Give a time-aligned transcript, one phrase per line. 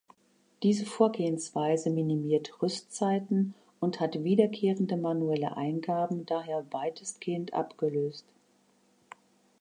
[0.63, 8.25] Diese Vorgehensweise minimiert Rüstzeiten und hat wiederkehrende manuelle Eingaben daher weitestgehend abgelöst.